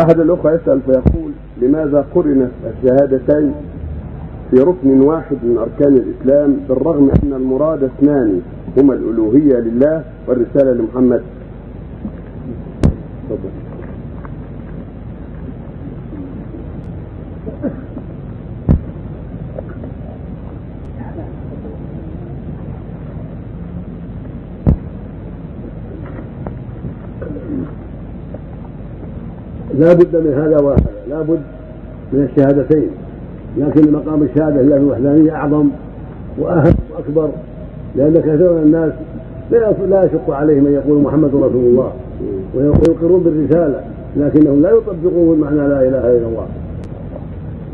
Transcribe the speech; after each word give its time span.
أحد 0.00 0.20
الأخوة 0.20 0.52
يسأل 0.52 0.80
فيقول 0.80 1.32
لماذا 1.62 2.06
قرنت 2.14 2.50
الشهادتين 2.66 3.52
في 4.50 4.56
ركن 4.60 5.00
واحد 5.00 5.36
من 5.42 5.58
أركان 5.58 5.96
الإسلام 5.96 6.56
بالرغم 6.68 7.10
أن 7.24 7.32
المراد 7.32 7.82
اثنان 7.82 8.40
هما 8.78 8.94
الألوهية 8.94 9.54
لله 9.60 10.04
والرسالة 10.28 10.72
لمحمد؟ 10.72 11.22
لا 29.78 29.92
بد 29.92 30.16
من 30.16 30.32
هذا 30.32 30.58
وهذا 30.60 30.90
لا 31.10 31.22
بد 31.22 31.40
من 32.12 32.28
الشهادتين 32.30 32.88
لكن 33.58 33.92
مقام 33.92 34.22
الشهادة 34.22 34.62
لله 34.62 34.76
الوحدانية 34.76 35.34
أعظم 35.34 35.68
وأهم 36.38 36.74
وأكبر 36.94 37.30
لأن 37.96 38.20
كثير 38.20 38.52
من 38.52 38.62
الناس 38.62 38.92
لا 39.50 39.72
لا 39.90 40.04
يشق 40.04 40.30
عليهم 40.30 40.66
أن 40.66 40.72
يقولوا 40.72 41.02
محمد 41.02 41.34
رسول 41.34 41.64
الله 41.64 41.92
ويقرون 42.54 43.22
بالرسالة 43.22 43.80
لكنهم 44.16 44.62
لا 44.62 44.70
يطبقون 44.70 45.40
معنى 45.40 45.56
لا 45.56 45.80
إله 45.82 46.16
إلا 46.16 46.26
الله. 46.26 46.46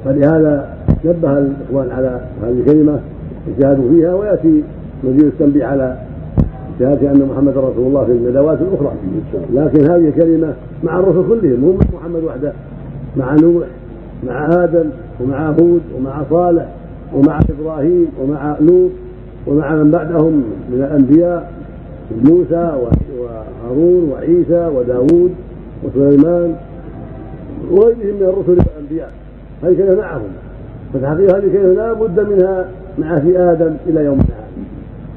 فلهذا 0.05 0.69
نبه 1.05 1.39
الإخوان 1.39 1.91
على 1.91 2.21
هذه 2.43 2.61
الكلمة 2.61 3.01
يجاهدوا 3.49 3.91
فيها 3.91 4.15
ويأتي 4.15 4.63
مزيد 5.05 5.25
التنبيه 5.25 5.65
على 5.65 5.97
شهادة 6.79 7.11
أن 7.11 7.29
محمد 7.33 7.59
رسول 7.59 7.87
الله 7.87 8.05
في 8.05 8.13
الندوات 8.13 8.59
الأخرى. 8.61 8.93
لكن 9.55 9.91
هذه 9.91 10.09
الكلمة 10.09 10.55
مع 10.83 10.99
الرسل 10.99 11.29
كلهم 11.29 11.61
مو 11.61 11.73
محمد 11.73 12.25
وحده 12.25 12.53
مع 13.17 13.35
نوح 13.35 13.67
مع 14.27 14.65
آدم 14.65 14.91
ومع 15.21 15.51
هود 15.51 15.81
ومع 15.97 16.23
صالح 16.31 16.69
ومع 17.15 17.41
إبراهيم 17.61 18.07
ومع 18.23 18.57
لوط 18.61 18.91
ومع 19.47 19.75
من 19.75 19.91
بعدهم 19.91 20.33
من 20.71 20.83
الأنبياء 20.83 21.53
موسى 22.25 22.73
وهارون 23.19 24.11
وعيسى 24.13 24.71
وداود 24.77 25.35
وسليمان 25.85 26.55
وغيرهم 27.71 28.17
من 28.21 28.23
الرسل 28.23 28.59
والأنبياء. 28.69 29.13
هذه 29.63 29.77
كلمة 29.77 29.95
معهم. 29.95 30.29
فتحقيق 30.95 31.37
هذه 31.37 31.45
الكلمة 31.45 31.73
لا 31.73 31.93
بد 31.93 32.21
منها 32.21 32.69
مع 32.99 33.19
في 33.19 33.39
آدم 33.39 33.75
إلى 33.87 34.05
يوم 34.05 34.19
هذا 34.19 34.48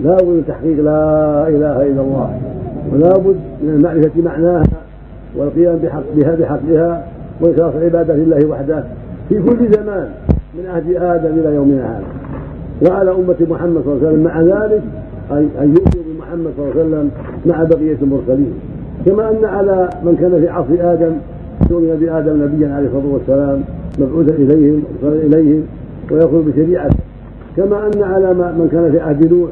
لا 0.04 0.16
بد 0.16 0.26
من 0.26 0.44
تحقيق 0.48 0.78
لا 0.84 1.48
إله 1.48 1.88
إلا 1.88 2.02
الله 2.02 2.40
ولا 2.94 3.18
بد 3.18 3.36
من 3.64 3.70
المعرفة 3.70 4.22
معناها 4.22 4.64
والقيام 5.38 5.76
بحق 5.84 6.04
بها 6.16 6.36
بحقها 6.36 7.06
وإخلاص 7.42 7.76
عبادة 7.76 8.14
لله 8.14 8.48
وحده 8.50 8.84
في 9.30 9.36
كل 9.42 9.72
زمان 9.72 10.10
من 10.58 10.66
عهد 10.66 10.94
آدم 10.96 11.40
إلى 11.40 11.56
يومنا 11.56 11.84
هذا. 11.84 12.04
وعلى 12.90 13.12
أمة 13.12 13.36
محمد 13.50 13.82
صلى 13.86 13.94
الله 13.94 14.08
عليه 14.08 14.08
وسلم 14.08 14.24
مع 14.24 14.42
ذلك 14.42 14.82
أن 15.32 15.76
يؤمنوا 15.76 16.04
بمحمد 16.16 16.52
صلى 16.58 16.66
الله 16.66 16.72
عليه 16.76 16.82
وسلم 16.82 17.12
مع 17.46 17.64
بقية 17.64 17.98
المرسلين. 18.02 18.54
كما 19.06 19.30
أن 19.32 19.46
على 19.46 19.90
من 20.04 20.16
كان 20.16 20.42
في 20.42 20.50
عصر 20.50 20.94
آدم 20.94 21.14
يؤمن 21.72 21.98
بآدم 22.00 22.44
نبيا 22.44 22.74
عليه 22.76 22.88
الصلاة 22.88 23.14
والسلام 23.14 23.62
مبعوثا 24.00 24.36
إليهم 24.36 24.84
إليهم 25.04 25.64
ويأخذ 26.12 26.52
بشريعته. 26.52 26.98
كما 27.58 27.88
أن 27.88 28.04
على 28.04 28.34
من 28.34 28.70
كان 28.72 28.92
في 28.92 29.00
عهد 29.00 29.34
نوح 29.34 29.50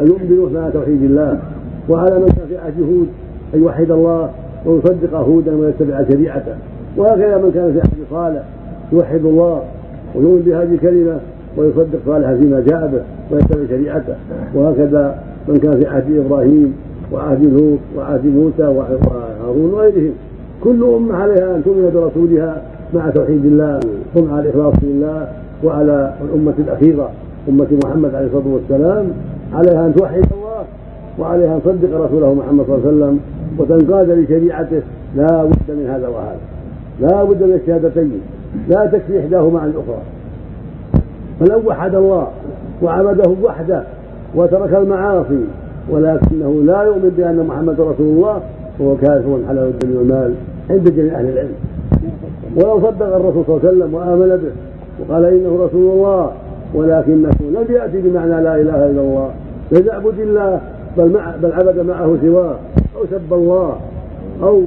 أن 0.00 0.06
يؤمن 0.06 0.54
مع 0.54 0.70
توحيد 0.70 1.02
الله. 1.02 1.38
وعلى 1.88 2.18
من 2.18 2.26
كان 2.26 2.46
في 2.48 2.58
عهد 2.58 2.80
هود 2.80 3.08
أن 3.54 3.62
يوحد 3.62 3.90
الله 3.90 4.30
ويصدق 4.66 5.14
هودا 5.14 5.54
ويتبع 5.56 6.04
شريعته. 6.12 6.54
وهكذا 6.96 7.36
من 7.38 7.50
كان 7.54 7.72
في 7.72 7.80
عهد 7.80 7.98
صالح 8.10 8.42
يوحد 8.92 9.24
الله 9.24 9.62
ويؤمن 10.14 10.42
بهذه 10.46 10.74
الكلمة 10.74 11.18
ويصدق 11.56 11.98
صالحا 12.06 12.36
فيما 12.36 12.60
جاء 12.60 12.86
به 12.92 13.02
ويتبع 13.30 13.66
شريعته. 13.68 14.14
وهكذا 14.54 15.18
من 15.48 15.56
كان 15.56 15.80
في 15.80 15.86
عهد 15.86 16.24
إبراهيم 16.26 16.74
وعهد 17.12 17.44
لوط 17.44 17.78
وعهد 17.96 18.26
موسى 18.26 18.62
وهارون 18.62 19.74
وغيرهم. 19.74 20.12
كل 20.64 20.84
أمة 20.84 21.14
عليها 21.14 21.56
أن 21.56 21.64
تؤمن 21.64 21.90
برسولها 21.94 22.62
مع 22.94 23.10
توحيد 23.10 23.44
الله 23.44 23.80
ومع 24.16 24.40
الإخلاص 24.40 24.74
لله 24.82 25.28
وعلى 25.64 26.14
الأمة 26.24 26.54
الأخيرة 26.58 27.10
أمة 27.48 27.66
محمد 27.84 28.14
عليه 28.14 28.26
الصلاة 28.26 28.54
والسلام. 28.54 29.06
عليها 29.54 29.86
أن 29.86 29.94
توحد 29.94 30.14
الله 30.14 30.64
وعليها 31.18 31.56
أن 31.56 31.60
تصدق 31.64 32.04
رسوله 32.04 32.34
محمد 32.34 32.64
صلى 32.66 32.76
الله 32.76 32.86
عليه 32.86 32.96
وسلم 32.96 33.20
وتنقاد 33.58 34.10
لشريعته. 34.10 34.82
لا 35.16 35.44
بد 35.44 35.68
من 35.68 35.90
هذا 35.90 36.08
وهذا. 36.08 36.38
لا 37.00 37.24
بد 37.24 37.42
من 37.42 37.60
الشهادتين. 37.62 38.20
لا 38.68 38.86
تكفي 38.86 39.20
إحداهما 39.20 39.60
عن 39.60 39.68
الأخرى. 39.68 40.02
فلو 41.40 41.68
وحد 41.68 41.94
الله 41.94 42.26
وعبده 42.82 43.34
وحده 43.42 43.82
وترك 44.34 44.74
المعاصي 44.74 45.44
ولكنه 45.90 46.62
لا 46.64 46.82
يؤمن 46.82 47.14
بأن 47.16 47.46
محمد 47.46 47.80
رسول 47.80 48.06
الله 48.06 48.40
فهو 48.78 48.96
كافر 48.96 49.38
على 49.48 49.64
الدم 49.64 49.96
والمال 49.96 50.34
عند 50.70 50.90
جميع 50.90 51.18
أهل 51.18 51.28
العلم. 51.28 51.54
ولو 52.56 52.80
صدق 52.80 53.16
الرسول 53.16 53.44
صلى 53.46 53.56
الله 53.56 53.68
عليه 53.68 53.68
وسلم 53.68 53.94
وآمن 53.94 54.36
به 54.36 54.52
وقال 55.00 55.24
إنه 55.24 55.64
رسول 55.64 55.92
الله 55.92 56.30
ولكنه 56.74 57.30
لم 57.40 57.66
يأتي 57.70 58.00
بمعنى 58.00 58.42
لا 58.42 58.54
إله 58.60 58.86
إلا 58.86 59.00
الله. 59.00 59.30
لم 59.72 59.86
يعبد 59.86 60.20
الله 60.20 60.60
بل, 60.96 61.12
مع 61.12 61.34
بل 61.42 61.52
عبد 61.52 61.78
معه 61.78 62.16
سواه. 62.22 62.56
أو 62.96 63.06
سب 63.10 63.32
الله. 63.32 63.76
أو 64.42 64.62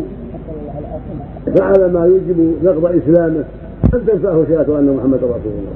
فعل 1.57 1.91
ما 1.91 2.05
يوجب 2.05 2.53
نقض 2.63 2.85
إسلامه. 2.85 3.43
لم 3.93 4.01
تنفعه 4.07 4.45
شهادة 4.49 4.79
أن 4.79 4.95
محمد 4.97 5.19
رسول 5.23 5.53
الله. 5.59 5.75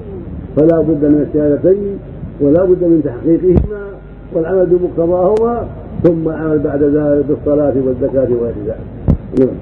فلا 0.55 0.81
بد 0.81 1.05
من 1.05 1.27
الشهادتين 1.27 1.99
ولا 2.41 2.63
بد 2.63 2.83
من 2.83 3.01
تحقيقهما 3.05 3.81
والعمل 4.33 4.65
بمقتضاهما 4.65 5.67
ثم 6.03 6.29
العمل 6.29 6.59
بعد 6.59 6.83
ذلك 6.83 7.25
بالصلاة 7.29 7.73
والزكاة 7.85 8.27
وغير 8.35 8.53
ذلك 8.65 8.77
نعم. 9.39 9.55